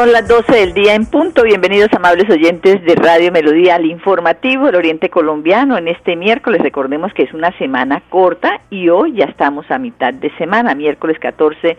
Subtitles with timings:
[0.00, 1.42] Son las 12 del día en punto.
[1.42, 5.76] Bienvenidos amables oyentes de Radio Melodía al informativo del Oriente Colombiano.
[5.76, 10.14] En este miércoles recordemos que es una semana corta y hoy ya estamos a mitad
[10.14, 11.76] de semana, miércoles 14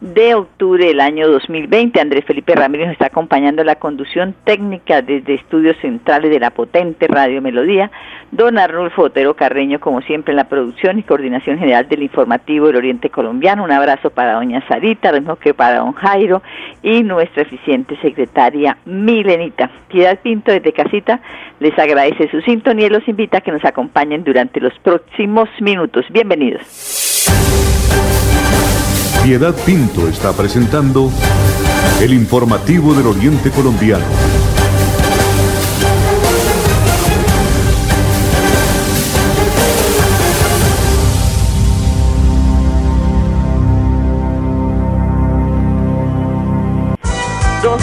[0.00, 2.00] de octubre del año 2020.
[2.00, 7.06] Andrés Felipe Ramírez nos está acompañando la conducción técnica desde estudios centrales de la potente
[7.08, 7.90] Radio Melodía.
[8.30, 12.76] Don Arnulfo Otero Carreño, como siempre, en la producción y coordinación general del informativo del
[12.76, 13.64] Oriente Colombiano.
[13.64, 16.42] Un abrazo para doña Sarita, lo mismo que para don Jairo
[16.82, 19.70] y nuestra eficiente secretaria Milenita.
[19.88, 21.20] Piedad Pinto desde Casita
[21.60, 26.04] les agradece su sintonía y los invita a que nos acompañen durante los próximos minutos.
[26.10, 27.05] Bienvenidos.
[29.26, 31.10] Piedad Pinto está presentando
[32.00, 34.04] el informativo del Oriente Colombiano.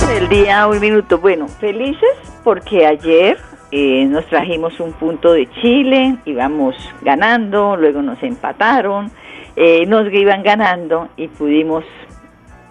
[0.07, 1.17] del día, un minuto.
[1.17, 1.99] Bueno, felices
[2.45, 3.37] porque ayer
[3.71, 9.11] eh, nos trajimos un punto de Chile, íbamos ganando, luego nos empataron
[9.55, 11.83] eh, nos iban ganando y pudimos,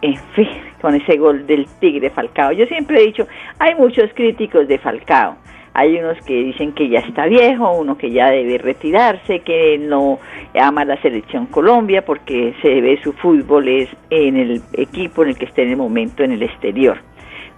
[0.00, 0.48] en fin,
[0.80, 2.52] con ese gol del Tigre Falcao.
[2.52, 3.26] Yo siempre he dicho,
[3.58, 5.36] hay muchos críticos de Falcao.
[5.74, 10.18] Hay unos que dicen que ya está viejo, uno que ya debe retirarse, que no
[10.60, 15.38] ama la selección Colombia porque se ve su fútbol es en el equipo en el
[15.38, 16.98] que esté en el momento en el exterior.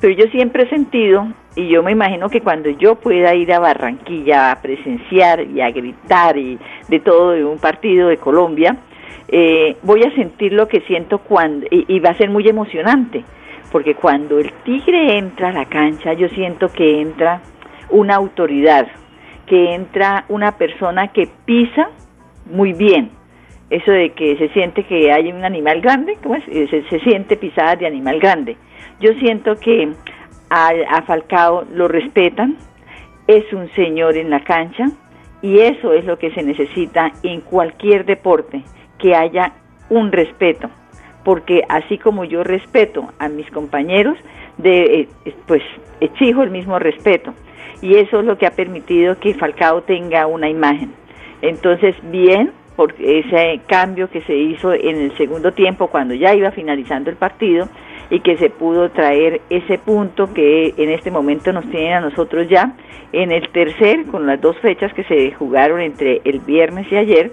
[0.01, 1.27] Pero yo siempre he sentido,
[1.57, 5.71] y yo me imagino que cuando yo pueda ir a Barranquilla a presenciar y a
[5.71, 6.59] gritar y
[6.89, 8.77] de todo de un partido de Colombia,
[9.29, 13.25] eh, voy a sentir lo que siento cuando, y, va a ser muy emocionante,
[13.73, 17.41] porque cuando el tigre entra a la cancha, yo siento que entra
[17.91, 18.87] una autoridad,
[19.47, 21.89] que entra una persona que pisa
[22.47, 23.11] muy bien.
[23.71, 26.45] Eso de que se siente que hay un animal grande, ¿cómo es?
[26.49, 28.57] Eh, se, siente pisada de animal grande.
[29.01, 29.91] Yo siento que
[30.51, 32.57] a, a Falcao lo respetan,
[33.27, 34.91] es un señor en la cancha
[35.41, 38.63] y eso es lo que se necesita en cualquier deporte
[39.05, 39.53] que haya
[39.91, 40.71] un respeto,
[41.25, 44.17] porque así como yo respeto a mis compañeros,
[44.57, 45.61] de, eh, pues
[46.01, 47.35] exijo el mismo respeto.
[47.83, 50.95] Y eso es lo que ha permitido que Falcao tenga una imagen.
[51.43, 56.51] Entonces, bien, porque ese cambio que se hizo en el segundo tiempo, cuando ya iba
[56.51, 57.69] finalizando el partido,
[58.09, 62.49] y que se pudo traer ese punto que en este momento nos tienen a nosotros
[62.49, 62.73] ya
[63.13, 67.33] en el tercer, con las dos fechas que se jugaron entre el viernes y ayer,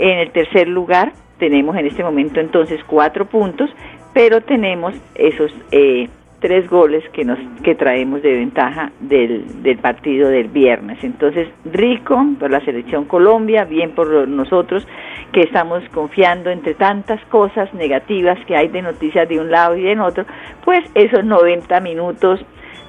[0.00, 3.70] en el tercer lugar tenemos en este momento entonces cuatro puntos,
[4.12, 6.08] pero tenemos esos eh,
[6.40, 10.98] tres goles que nos que traemos de ventaja del, del partido del viernes.
[11.02, 14.86] Entonces, rico por la selección Colombia, bien por nosotros
[15.32, 19.82] que estamos confiando entre tantas cosas negativas que hay de noticias de un lado y
[19.82, 20.24] de otro,
[20.64, 22.40] pues esos 90 minutos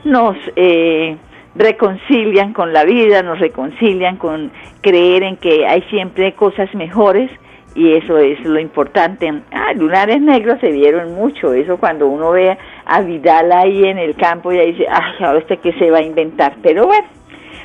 [0.03, 1.17] nos eh,
[1.55, 4.51] reconcilian con la vida, nos reconcilian con
[4.81, 7.29] creer en que hay siempre cosas mejores
[7.75, 9.31] y eso es lo importante.
[9.51, 14.15] Ah, lunares negros se vieron mucho, eso cuando uno ve a Vidal ahí en el
[14.15, 17.07] campo ya dice, ay, ahora este que se va a inventar, pero bueno,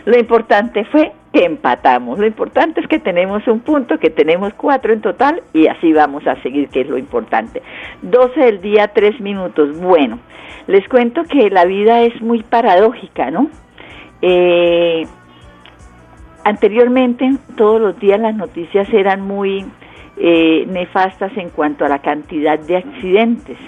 [0.04, 4.92] lo importante fue que empatamos, lo importante es que tenemos un punto, que tenemos cuatro
[4.92, 7.60] en total y así vamos a seguir, que es lo importante.
[8.02, 10.20] 12 del día, tres minutos, bueno,
[10.68, 13.50] les cuento que la vida es muy paradójica, ¿no?
[14.22, 15.06] Eh,
[16.44, 19.64] anteriormente, todos los días las noticias eran muy
[20.16, 23.58] eh, nefastas en cuanto a la cantidad de accidentes.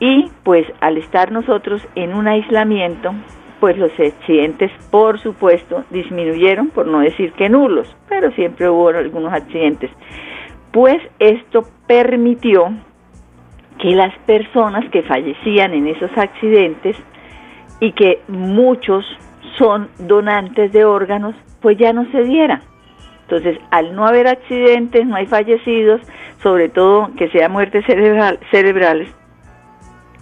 [0.00, 3.12] Y pues al estar nosotros en un aislamiento,
[3.60, 9.32] pues los accidentes, por supuesto, disminuyeron, por no decir que nulos, pero siempre hubo algunos
[9.32, 9.90] accidentes.
[10.72, 12.72] Pues esto permitió
[13.78, 16.96] que las personas que fallecían en esos accidentes
[17.78, 19.04] y que muchos
[19.58, 22.62] son donantes de órganos, pues ya no se diera.
[23.22, 26.00] Entonces, al no haber accidentes, no hay fallecidos,
[26.42, 29.08] sobre todo que sean muertes cerebrales,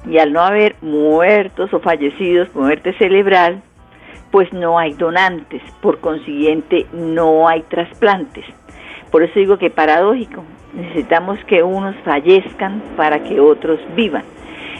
[0.06, 3.62] y al no haber muertos o fallecidos por muerte cerebral,
[4.30, 8.44] pues no hay donantes, por consiguiente no hay trasplantes.
[9.10, 14.22] Por eso digo que paradójico, necesitamos que unos fallezcan para que otros vivan.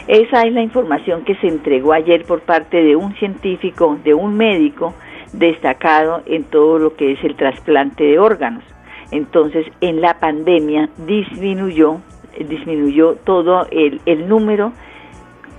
[0.07, 4.35] Esa es la información que se entregó ayer por parte de un científico, de un
[4.35, 4.93] médico
[5.33, 8.63] destacado en todo lo que es el trasplante de órganos.
[9.11, 11.97] Entonces, en la pandemia disminuyó,
[12.39, 14.71] disminuyó todo el, número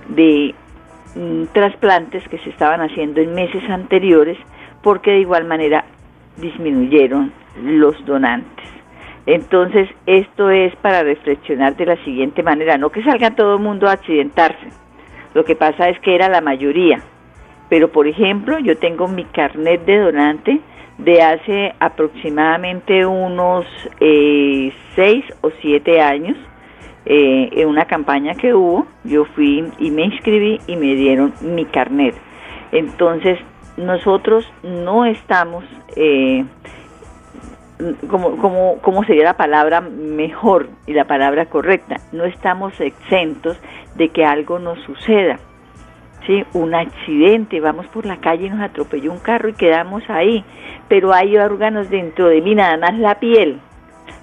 [0.09, 0.53] de
[1.15, 4.37] mm, trasplantes que se estaban haciendo en meses anteriores,
[4.81, 5.85] porque de igual manera
[6.37, 7.31] disminuyeron
[7.61, 8.67] los donantes.
[9.25, 13.87] Entonces, esto es para reflexionar de la siguiente manera, no que salga todo el mundo
[13.87, 14.67] a accidentarse,
[15.33, 17.01] lo que pasa es que era la mayoría,
[17.69, 20.59] pero por ejemplo, yo tengo mi carnet de donante
[20.97, 23.65] de hace aproximadamente unos
[23.99, 26.37] eh, seis o siete años,
[27.05, 31.65] eh, en una campaña que hubo, yo fui y me inscribí y me dieron mi
[31.65, 32.15] carnet.
[32.71, 33.39] Entonces,
[33.75, 35.65] nosotros no estamos
[35.95, 36.45] eh,
[38.09, 41.97] como, como, ¿cómo sería la palabra mejor y la palabra correcta?
[42.11, 43.59] No estamos exentos
[43.95, 45.39] de que algo nos suceda.
[46.25, 46.43] ¿sí?
[46.53, 50.43] Un accidente, vamos por la calle y nos atropelló un carro y quedamos ahí.
[50.87, 53.59] Pero hay órganos dentro de mí, nada más la piel.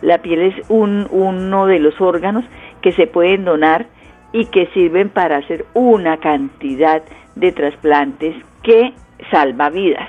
[0.03, 2.45] La piel es un, uno de los órganos
[2.81, 3.87] que se pueden donar
[4.33, 7.03] y que sirven para hacer una cantidad
[7.35, 8.93] de trasplantes que
[9.31, 10.09] salva vidas.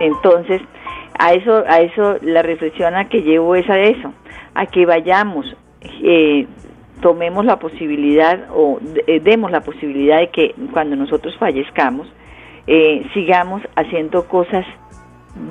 [0.00, 0.62] Entonces,
[1.18, 4.12] a eso, a eso la reflexión a que llevo es a eso,
[4.54, 5.46] a que vayamos,
[6.02, 6.46] eh,
[7.00, 12.08] tomemos la posibilidad o eh, demos la posibilidad de que cuando nosotros fallezcamos,
[12.66, 14.64] eh, sigamos haciendo cosas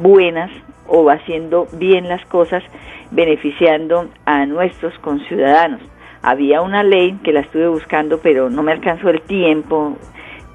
[0.02, 0.52] buenas
[0.88, 2.64] o haciendo bien las cosas,
[3.12, 5.82] beneficiando a nuestros conciudadanos.
[6.22, 9.98] Había una ley que la estuve buscando, pero no me alcanzó el tiempo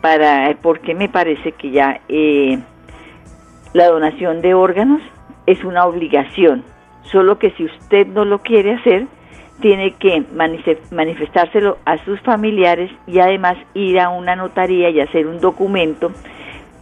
[0.00, 2.58] para, porque me parece que ya eh,
[3.72, 5.02] la donación de órganos
[5.46, 6.64] es una obligación,
[7.04, 9.06] solo que si usted no lo quiere hacer,
[9.60, 10.24] tiene que
[10.90, 16.10] manifestárselo a sus familiares y además ir a una notaría y hacer un documento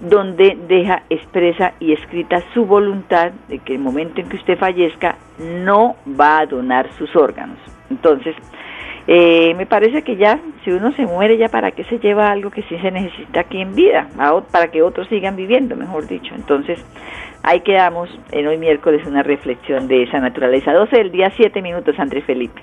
[0.00, 5.16] donde deja expresa y escrita su voluntad de que el momento en que usted fallezca
[5.38, 7.58] no va a donar sus órganos.
[7.90, 8.34] Entonces,
[9.12, 12.52] eh, me parece que ya, si uno se muere, ya para qué se lleva algo
[12.52, 14.06] que sí se necesita aquí en vida,
[14.52, 16.32] para que otros sigan viviendo, mejor dicho.
[16.32, 16.78] Entonces,
[17.42, 20.72] ahí quedamos en hoy miércoles una reflexión de esa naturaleza.
[20.72, 22.62] 12 del día, 7 minutos, Andrés Felipe.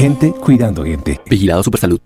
[0.00, 1.20] Gente cuidando gente.
[1.26, 2.00] Vigilado Supersalud.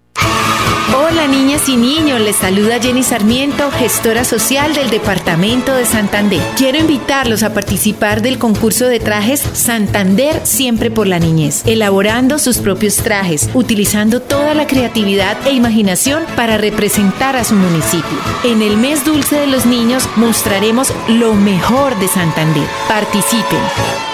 [0.99, 6.41] Hola niñas y niños, les saluda Jenny Sarmiento, gestora social del Departamento de Santander.
[6.57, 12.59] Quiero invitarlos a participar del concurso de trajes Santander Siempre por la Niñez, elaborando sus
[12.59, 18.19] propios trajes, utilizando toda la creatividad e imaginación para representar a su municipio.
[18.43, 22.67] En el mes dulce de los niños mostraremos lo mejor de Santander.
[22.89, 24.14] Participen.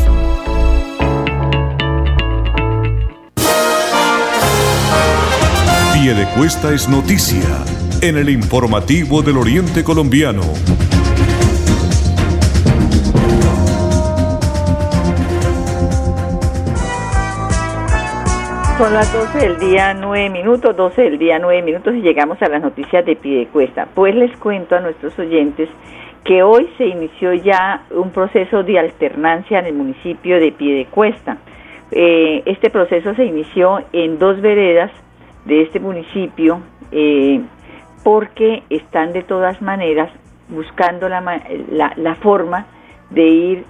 [6.09, 7.63] De Cuesta es noticia
[8.01, 10.41] en el informativo del Oriente Colombiano.
[18.79, 22.49] Son las 12 del día 9 minutos, 12 del día 9 minutos y llegamos a
[22.49, 23.87] las noticias de Piedecuesta.
[23.93, 25.69] Pues les cuento a nuestros oyentes
[26.23, 31.37] que hoy se inició ya un proceso de alternancia en el municipio de Piedecuesta.
[31.91, 34.91] Eh, este proceso se inició en dos veredas
[35.45, 37.41] de este municipio eh,
[38.03, 40.11] porque están de todas maneras
[40.49, 41.21] buscando la,
[41.69, 42.65] la, la forma
[43.09, 43.65] de ir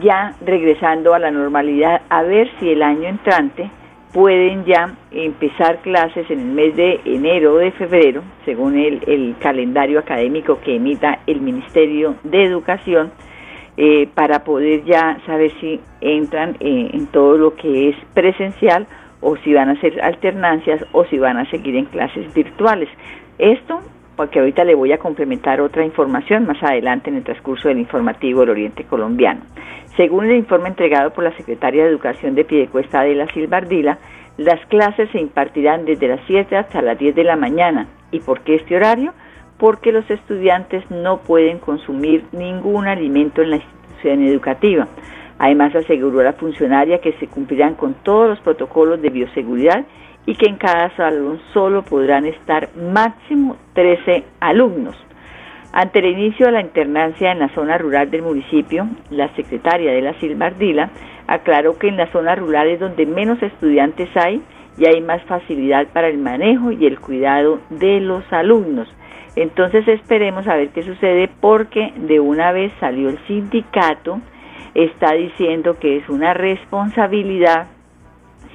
[0.00, 3.70] ya regresando a la normalidad a ver si el año entrante
[4.12, 9.98] pueden ya empezar clases en el mes de enero o de febrero, según el, calendario
[9.98, 13.10] académico que emita el Ministerio de Educación,
[13.78, 18.86] eh, para poder ya saber si entran eh, en todo lo que es presencial
[19.22, 22.90] o si van a hacer alternancias o si van a seguir en clases virtuales.
[23.38, 23.80] Esto
[24.16, 28.40] porque ahorita le voy a complementar otra información más adelante en el transcurso del informativo
[28.40, 29.40] del Oriente Colombiano.
[29.96, 33.98] Según el informe entregado por la Secretaria de Educación de Piedecuesta de la Silbardila,
[34.36, 37.86] las clases se impartirán desde las 7 hasta las 10 de la mañana.
[38.10, 39.12] ¿Y por qué este horario?
[39.58, 44.88] Porque los estudiantes no pueden consumir ningún alimento en la institución educativa.
[45.42, 49.84] Además, aseguró la funcionaria que se cumplirán con todos los protocolos de bioseguridad
[50.24, 54.94] y que en cada salón solo podrán estar máximo 13 alumnos.
[55.72, 60.02] Ante el inicio de la internancia en la zona rural del municipio, la secretaria de
[60.02, 60.90] la Silbardila
[61.26, 64.40] aclaró que en las zonas rurales donde menos estudiantes hay
[64.78, 68.86] y hay más facilidad para el manejo y el cuidado de los alumnos.
[69.34, 74.20] Entonces esperemos a ver qué sucede porque de una vez salió el sindicato,
[74.74, 77.66] está diciendo que es una responsabilidad,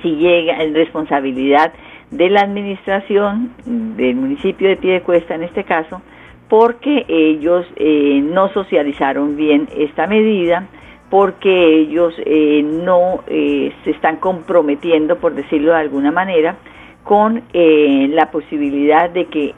[0.02, 1.74] si llega en responsabilidad
[2.12, 6.02] de la administración del municipio de Piedecuesta en este caso,
[6.50, 10.68] porque ellos eh, no socializaron bien esta medida,
[11.10, 16.58] porque ellos eh, no eh, se están comprometiendo, por decirlo de alguna manera,
[17.04, 19.54] con la posibilidad de que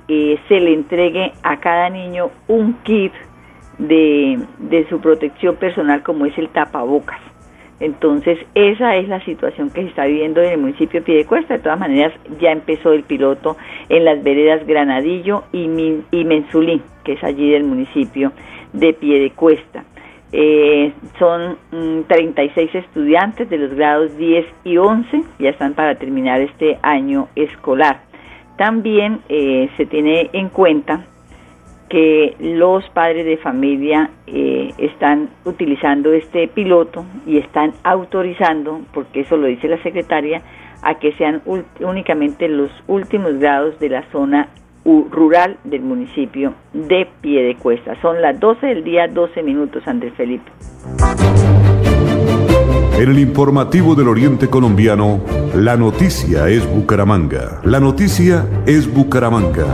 [0.48, 3.12] se le entregue a cada niño un kit
[3.80, 7.20] de, de su protección personal como es el tapabocas.
[7.80, 11.56] Entonces, esa es la situación que se está viviendo en el municipio de Piedecuesta.
[11.56, 13.56] De todas maneras, ya empezó el piloto
[13.88, 15.70] en las veredas Granadillo y,
[16.12, 18.34] y Mensulí, que es allí del municipio
[18.74, 19.86] de Piedecuesta.
[20.32, 21.58] Eh, son
[22.08, 27.30] 36 mm, estudiantes de los grados 10 y 11, ya están para terminar este año
[27.36, 28.02] escolar.
[28.58, 31.06] También eh, se tiene en cuenta
[31.90, 39.38] que los padres de familia eh, están utilizando este piloto y están autorizando, porque eso
[39.38, 40.42] lo dice la secretaria,
[40.82, 41.42] a que sean
[41.80, 44.50] únicamente los últimos grados de la zona
[45.12, 48.00] rural del municipio de Piedecuesta.
[48.02, 50.50] Son las 12 del día, 12 minutos, Andrés Felipe.
[52.98, 55.22] En el informativo del Oriente Colombiano,
[55.56, 57.62] la noticia es Bucaramanga.
[57.64, 59.68] La noticia es Bucaramanga.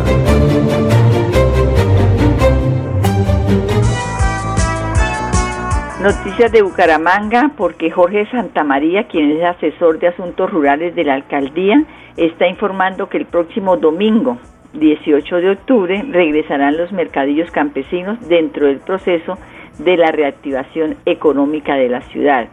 [6.06, 11.84] Noticias de Bucaramanga, porque Jorge Santamaría, quien es asesor de asuntos rurales de la alcaldía,
[12.16, 14.38] está informando que el próximo domingo,
[14.74, 19.40] 18 de octubre, regresarán los mercadillos campesinos dentro del proceso
[19.80, 22.50] de la reactivación económica de la ciudad.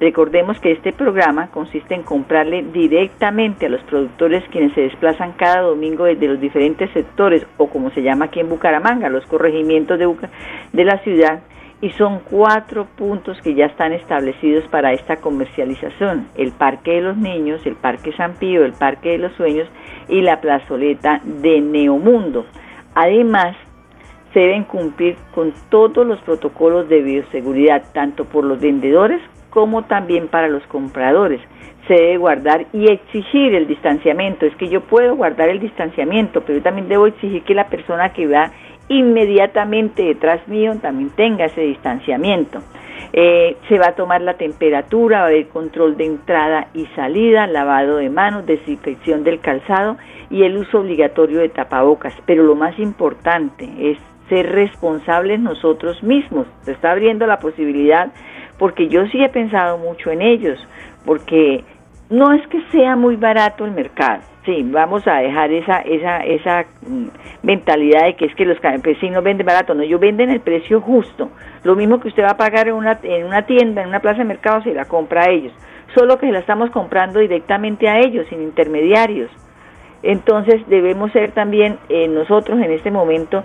[0.00, 5.60] Recordemos que este programa consiste en comprarle directamente a los productores quienes se desplazan cada
[5.60, 10.12] domingo desde los diferentes sectores o como se llama aquí en Bucaramanga, los corregimientos de,
[10.72, 11.38] de la ciudad
[11.80, 16.28] y son cuatro puntos que ya están establecidos para esta comercialización.
[16.36, 19.68] El Parque de los Niños, el Parque San Pío, el Parque de los Sueños
[20.08, 22.46] y la plazoleta de Neomundo.
[22.94, 23.56] Además,
[24.32, 30.28] se deben cumplir con todos los protocolos de bioseguridad, tanto por los vendedores como también
[30.28, 31.40] para los compradores.
[31.88, 34.44] Se debe guardar y exigir el distanciamiento.
[34.44, 38.12] Es que yo puedo guardar el distanciamiento, pero yo también debo exigir que la persona
[38.12, 38.50] que va
[38.88, 42.60] inmediatamente detrás mío también tenga ese distanciamiento.
[43.12, 47.46] Eh, se va a tomar la temperatura, va a haber control de entrada y salida,
[47.46, 49.96] lavado de manos, desinfección del calzado
[50.30, 52.14] y el uso obligatorio de tapabocas.
[52.26, 56.46] Pero lo más importante es ser responsables nosotros mismos.
[56.62, 58.12] Se está abriendo la posibilidad
[58.58, 60.58] porque yo sí he pensado mucho en ellos,
[61.04, 61.64] porque
[62.10, 66.66] no es que sea muy barato el mercado Sí, vamos a dejar esa esa esa
[66.86, 67.08] mm,
[67.42, 71.30] mentalidad de que es que los campesinos venden barato, no, ellos venden el precio justo.
[71.64, 74.18] Lo mismo que usted va a pagar en una en una tienda, en una plaza
[74.18, 75.52] de mercado, se la compra a ellos.
[75.96, 79.32] Solo que se la estamos comprando directamente a ellos, sin intermediarios.
[80.04, 83.42] Entonces debemos ser también eh, nosotros en este momento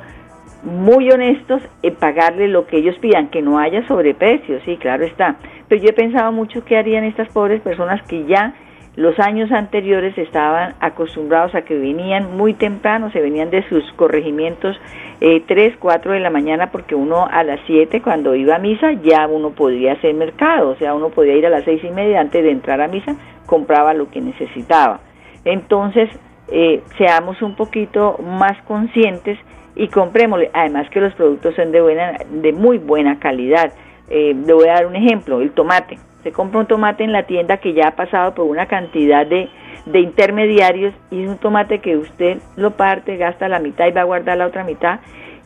[0.61, 5.37] muy honestos en pagarle lo que ellos pidan, que no haya sobreprecio, sí, claro está.
[5.71, 8.55] Pero yo he pensado mucho qué harían estas pobres personas que ya
[8.97, 14.75] los años anteriores estaban acostumbrados a que venían muy temprano, se venían de sus corregimientos
[15.21, 18.91] eh, 3, 4 de la mañana, porque uno a las 7 cuando iba a misa
[19.01, 22.19] ya uno podía hacer mercado, o sea, uno podía ir a las seis y media
[22.19, 24.99] antes de entrar a misa, compraba lo que necesitaba.
[25.45, 26.09] Entonces,
[26.51, 29.39] eh, seamos un poquito más conscientes
[29.75, 30.51] y comprémosle.
[30.53, 33.71] Además que los productos son de, buena, de muy buena calidad.
[34.13, 35.97] Eh, le voy a dar un ejemplo, el tomate.
[36.23, 39.47] Se compra un tomate en la tienda que ya ha pasado por una cantidad de,
[39.85, 44.01] de intermediarios y es un tomate que usted lo parte, gasta la mitad y va
[44.01, 44.99] a guardar la otra mitad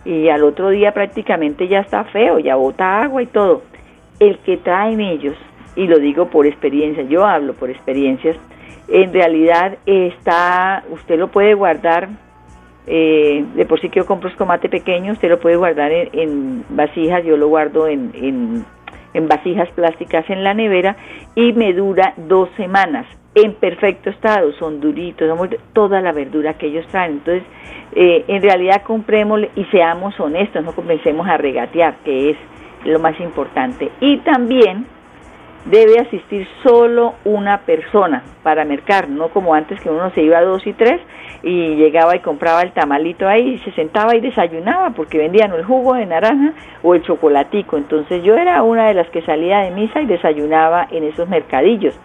[0.04, 3.62] y al otro día prácticamente ya está feo, ya bota agua y todo.
[4.20, 5.36] El que traen ellos,
[5.76, 8.36] y lo digo por experiencia, yo hablo por experiencias,
[8.88, 12.10] en realidad está, usted lo puede guardar,
[12.88, 17.24] eh, de por sí que yo compro tomate pequeño, usted lo puede guardar en, vasijas,
[17.24, 18.66] yo lo guardo en, en,
[19.14, 20.96] en vasijas plásticas en la nevera
[21.36, 25.30] y me dura dos semanas en perfecto estado, son duritos,
[25.74, 27.14] toda la verdura que ellos traen.
[27.14, 27.44] Entonces,
[27.94, 32.38] eh, en realidad compremos y seamos honestos, no comencemos a regatear, que es
[32.86, 33.92] lo más importante.
[34.00, 34.86] Y también
[35.66, 40.44] debe asistir solo una persona para mercar, no como antes que uno se iba a
[40.44, 41.02] dos y tres
[41.44, 45.64] y llegaba y compraba el tamalito ahí y se sentaba y desayunaba porque vendían el
[45.64, 46.54] jugo de naranja
[46.84, 47.78] o el chocolatico.
[47.78, 52.00] Entonces yo era una de las que salía de misa y desayunaba en esos mercadillos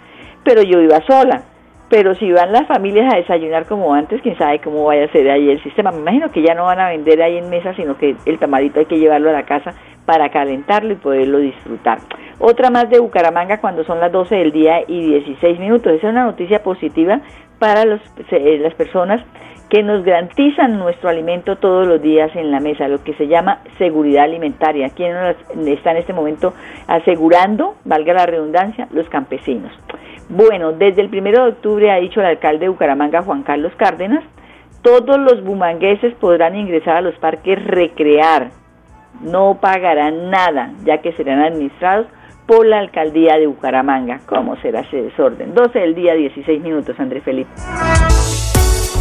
[0.45, 1.43] pero yo iba sola.
[1.91, 5.29] Pero si van las familias a desayunar como antes, quién sabe cómo vaya a ser
[5.29, 5.91] ahí el sistema.
[5.91, 8.79] Me imagino que ya no van a vender ahí en mesa, sino que el tamarito
[8.79, 9.75] hay que llevarlo a la casa
[10.07, 11.99] para calentarlo y poderlo disfrutar.
[12.39, 15.93] Otra más de Bucaramanga cuando son las 12 del día y 16 minutos.
[15.93, 17.23] Esa es una noticia positiva
[17.59, 19.21] para los, eh, las personas
[19.69, 23.63] que nos garantizan nuestro alimento todos los días en la mesa, lo que se llama
[23.79, 24.91] seguridad alimentaria.
[24.91, 25.17] ¿Quién
[25.67, 26.55] está en este momento
[26.87, 29.73] asegurando, valga la redundancia, los campesinos?
[30.31, 34.23] Bueno, desde el primero de octubre ha dicho el alcalde de Bucaramanga, Juan Carlos Cárdenas,
[34.81, 38.51] todos los bumangueses podrán ingresar a los parques recrear,
[39.23, 42.07] no pagarán nada, ya que serán administrados
[42.47, 44.21] por la alcaldía de Bucaramanga.
[44.27, 45.53] ¿Cómo será ese desorden?
[45.53, 47.51] 12 del día, 16 minutos, Andrés Felipe.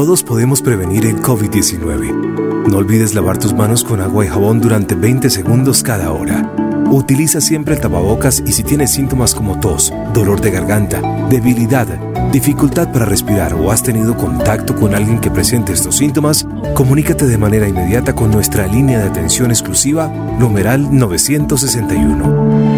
[0.00, 2.68] Todos podemos prevenir el COVID-19.
[2.70, 6.54] No olvides lavar tus manos con agua y jabón durante 20 segundos cada hora.
[6.90, 11.86] Utiliza siempre el tapabocas y si tienes síntomas como tos, dolor de garganta, debilidad,
[12.32, 17.36] dificultad para respirar o has tenido contacto con alguien que presente estos síntomas, comunícate de
[17.36, 20.08] manera inmediata con nuestra línea de atención exclusiva,
[20.38, 22.70] numeral 961.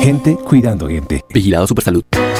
[0.00, 1.24] Gente cuidando gente.
[1.34, 2.04] Vigilado Supersalud.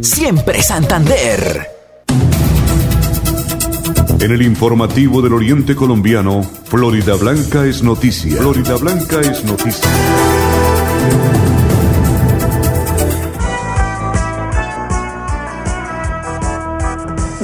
[0.00, 1.66] siempre Santander.
[4.20, 8.36] En el informativo del Oriente Colombiano, Florida Blanca es noticia.
[8.38, 9.88] Florida Blanca es noticia.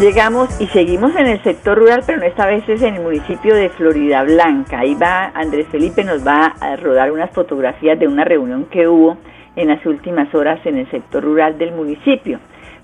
[0.01, 3.71] Llegamos y seguimos en el sector rural, pero esta vez es en el municipio de
[3.71, 4.81] Florida Blanca.
[4.81, 9.17] Ahí va Andrés Felipe, nos va a rodar unas fotografías de una reunión que hubo
[9.57, 12.39] en las últimas horas en el sector rural del municipio,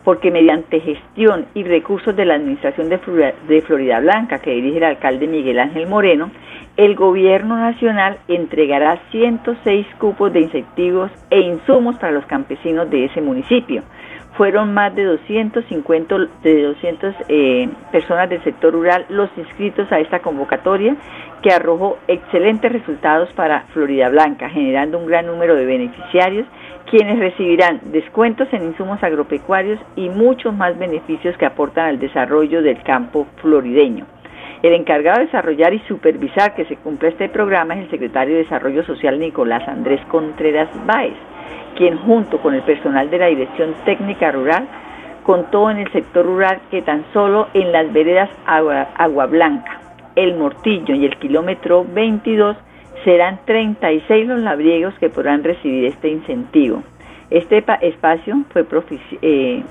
[0.05, 5.27] porque mediante gestión y recursos de la Administración de Florida Blanca, que dirige el alcalde
[5.27, 6.31] Miguel Ángel Moreno,
[6.77, 13.21] el gobierno nacional entregará 106 cupos de incentivos e insumos para los campesinos de ese
[13.21, 13.83] municipio.
[14.41, 20.21] Fueron más de 250 de 200 eh, personas del sector rural los inscritos a esta
[20.21, 20.97] convocatoria
[21.43, 26.47] que arrojó excelentes resultados para Florida Blanca, generando un gran número de beneficiarios
[26.91, 32.83] quienes recibirán descuentos en insumos agropecuarios y muchos más beneficios que aportan al desarrollo del
[32.83, 34.07] campo florideño.
[34.63, 38.43] El encargado de desarrollar y supervisar que se cumpla este programa es el secretario de
[38.43, 41.15] Desarrollo Social Nicolás Andrés Contreras Báez,
[41.77, 44.69] quien junto con el personal de la Dirección Técnica Rural
[45.23, 49.81] contó en el sector rural que tan solo en las veredas Agua, Blanca,
[50.15, 52.57] El Mortillo y el kilómetro 22
[53.05, 56.83] serán 36 los labriegos que podrán recibir este incentivo.
[57.31, 58.67] Este espacio fue
[59.23, 59.63] eh,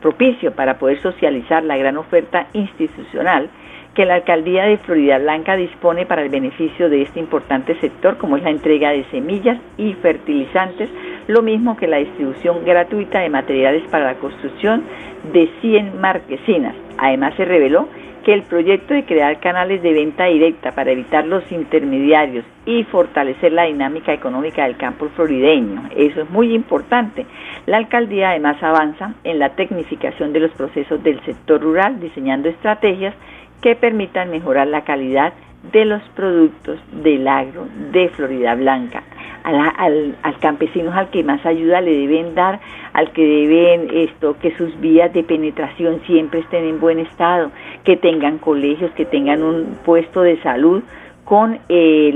[0.00, 3.50] propicio para poder socializar la gran oferta institucional
[3.94, 8.36] que la alcaldía de Florida Blanca dispone para el beneficio de este importante sector, como
[8.36, 10.88] es la entrega de semillas y fertilizantes,
[11.26, 14.84] lo mismo que la distribución gratuita de materiales para la construcción
[15.32, 16.74] de 100 marquesinas.
[16.98, 17.88] Además, se reveló
[18.24, 23.52] que el proyecto de crear canales de venta directa para evitar los intermediarios y fortalecer
[23.52, 27.24] la dinámica económica del campo florideño, eso es muy importante.
[27.66, 33.14] La alcaldía además avanza en la tecnificación de los procesos del sector rural, diseñando estrategias
[33.60, 35.32] que permitan mejorar la calidad
[35.72, 39.02] de los productos del agro de Florida Blanca.
[39.42, 42.60] Al, al, campesino al que más ayuda le deben dar,
[42.92, 47.50] al que deben esto, que sus vías de penetración siempre estén en buen estado,
[47.84, 50.82] que tengan colegios, que tengan un puesto de salud
[51.24, 52.12] con eh,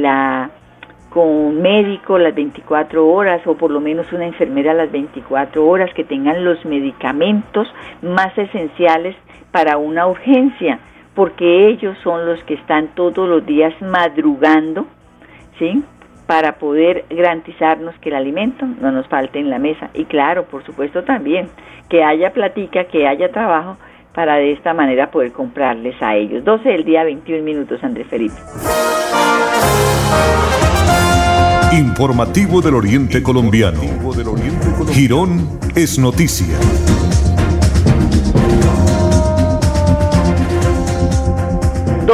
[1.09, 6.05] con médico las 24 horas o por lo menos una enfermera las 24 horas, que
[6.05, 9.17] tengan los medicamentos más esenciales
[9.51, 10.81] para una urgencia
[11.15, 14.87] porque ellos son los que están todos los días madrugando,
[15.59, 15.83] ¿sí?
[16.27, 19.91] Para poder garantizarnos que el alimento no nos falte en la mesa.
[19.95, 21.49] Y claro, por supuesto también,
[21.89, 23.77] que haya platica, que haya trabajo
[24.15, 26.45] para de esta manera poder comprarles a ellos.
[26.45, 28.35] 12 del día, 21 minutos, Andrés Felipe.
[31.73, 33.81] Informativo del Oriente Colombiano.
[34.93, 36.57] Girón es noticia.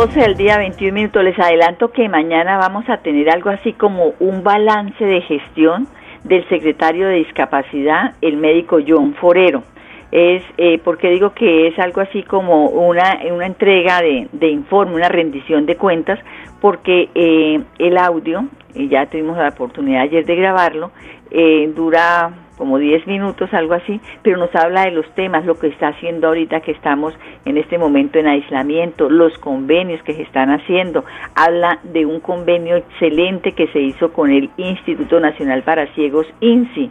[0.01, 1.23] 12 del día, 21 minutos.
[1.23, 5.89] Les adelanto que mañana vamos a tener algo así como un balance de gestión
[6.25, 9.63] del secretario de Discapacidad, el médico John Forero.
[10.11, 14.95] Es eh, porque digo que es algo así como una, una entrega de, de informe,
[14.95, 16.19] una rendición de cuentas,
[16.63, 20.93] porque eh, el audio, y ya tuvimos la oportunidad ayer de grabarlo,
[21.31, 25.68] eh, dura como 10 minutos, algo así, pero nos habla de los temas, lo que
[25.68, 27.14] está haciendo ahorita que estamos
[27.46, 32.77] en este momento en aislamiento, los convenios que se están haciendo, habla de un convenio
[32.77, 36.90] excelente que se hizo con el Instituto Nacional para Ciegos, INSI,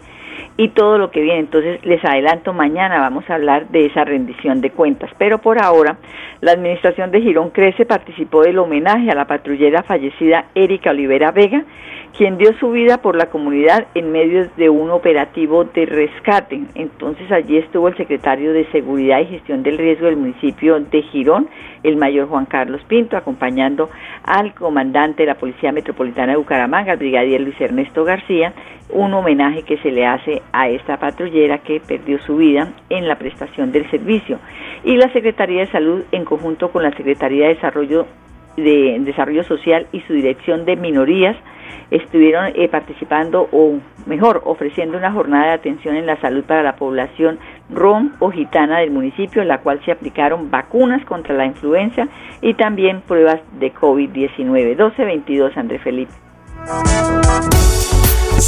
[0.58, 1.39] y todo lo que viene.
[1.39, 5.10] Entonces les adelanto, mañana vamos a hablar de esa rendición de cuentas.
[5.17, 5.97] Pero por ahora,
[6.41, 11.63] la administración de Girón Crece participó del homenaje a la patrullera fallecida Erika Olivera Vega,
[12.17, 16.62] quien dio su vida por la comunidad en medio de un operativo de rescate.
[16.75, 21.49] Entonces allí estuvo el secretario de Seguridad y Gestión del Riesgo del municipio de Girón,
[21.84, 23.89] el mayor Juan Carlos Pinto, acompañando
[24.23, 28.54] al comandante de la Policía Metropolitana de Bucaramanga, el brigadier Luis Ernesto García,
[28.89, 33.17] un homenaje que se le hace a esta patrullera que perdió su vida en la
[33.17, 34.39] prestación del servicio.
[34.84, 38.08] Y la Secretaría de Salud, en conjunto con la Secretaría de Desarrollo,
[38.58, 41.36] de Desarrollo Social y su Dirección de Minorías,
[41.91, 46.75] estuvieron eh, participando o mejor ofreciendo una jornada de atención en la salud para la
[46.75, 52.08] población rom o gitana del municipio en la cual se aplicaron vacunas contra la influenza
[52.41, 54.47] y también pruebas de COVID-19.
[54.47, 56.13] 1222 André Felipe.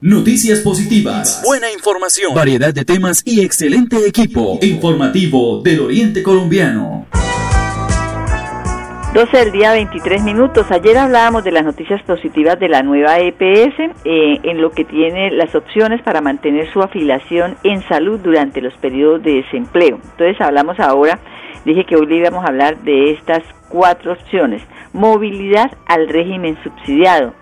[0.00, 1.42] Noticias positivas.
[1.44, 2.32] Buena información.
[2.32, 4.56] Variedad de temas y excelente equipo.
[4.62, 7.06] Informativo del Oriente Colombiano.
[9.12, 10.70] 12 del día 23 minutos.
[10.70, 15.32] Ayer hablábamos de las noticias positivas de la nueva EPS eh, en lo que tiene
[15.32, 19.98] las opciones para mantener su afiliación en salud durante los periodos de desempleo.
[20.12, 21.18] Entonces hablamos ahora,
[21.64, 24.62] dije que hoy le íbamos a hablar de estas cuatro opciones.
[24.92, 27.34] Movilidad al régimen subsidiado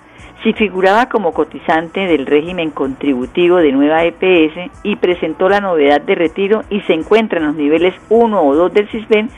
[0.42, 6.14] si figuraba como cotizante del régimen contributivo de nueva EPS y presentó la novedad de
[6.14, 9.28] retiro y se encuentra en los niveles 1 o 2 del CISBEN,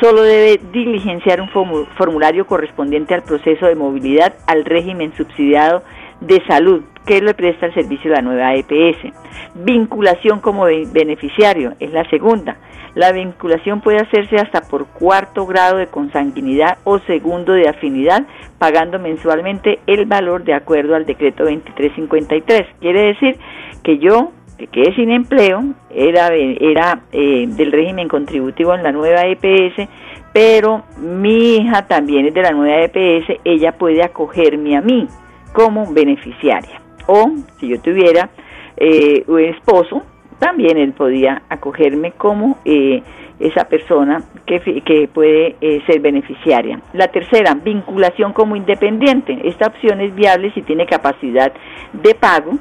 [0.00, 5.82] solo debe diligenciar un formulario correspondiente al proceso de movilidad al régimen subsidiado
[6.20, 9.12] de salud que le presta el servicio de la nueva EPS.
[9.54, 12.56] Vinculación como beneficiario es la segunda.
[12.94, 18.24] La vinculación puede hacerse hasta por cuarto grado de consanguinidad o segundo de afinidad,
[18.58, 22.62] pagando mensualmente el valor de acuerdo al decreto 2353.
[22.80, 23.36] Quiere decir
[23.82, 29.22] que yo que quedé sin empleo, era, era eh, del régimen contributivo en la nueva
[29.26, 29.88] EPS,
[30.32, 35.08] pero mi hija también es de la nueva EPS, ella puede acogerme a mí
[35.52, 36.83] como beneficiaria.
[37.06, 38.30] O si yo tuviera
[38.76, 40.02] eh, un esposo,
[40.38, 43.02] también él podía acogerme como eh,
[43.40, 46.80] esa persona que, que puede eh, ser beneficiaria.
[46.92, 49.38] La tercera, vinculación como independiente.
[49.44, 51.52] Esta opción es viable si tiene capacidad
[51.92, 52.52] de pago.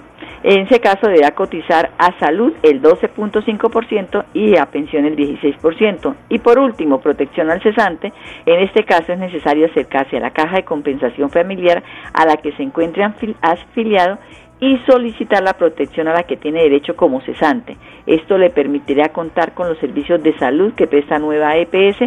[0.44, 6.16] En ese caso deberá cotizar a salud el 12.5% y a pensión el 16%.
[6.28, 8.12] Y por último, protección al cesante.
[8.46, 11.82] En este caso es necesario acercarse a la caja de compensación familiar
[12.14, 13.04] a la que se encuentre
[13.42, 14.20] afiliado
[14.60, 17.78] y solicitar la protección a la que tiene derecho como cesante.
[18.06, 22.00] Esto le permitirá contar con los servicios de salud que presta nueva EPS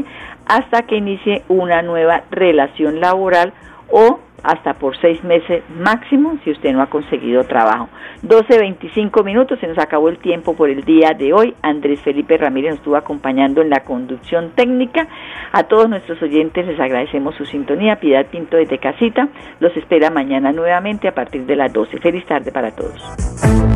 [0.46, 3.52] hasta que inicie una nueva relación laboral
[3.90, 7.88] o hasta por seis meses máximo si usted no ha conseguido trabajo.
[8.22, 11.54] 12.25 minutos, se nos acabó el tiempo por el día de hoy.
[11.62, 15.08] Andrés Felipe Ramírez nos estuvo acompañando en la conducción técnica.
[15.52, 17.96] A todos nuestros oyentes les agradecemos su sintonía.
[17.96, 19.28] Piedad Pinto desde Casita
[19.60, 21.98] los espera mañana nuevamente a partir de las 12.
[21.98, 23.75] Feliz tarde para todos.